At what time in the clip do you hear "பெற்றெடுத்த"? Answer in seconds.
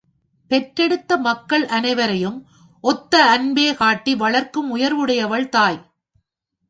0.51-1.17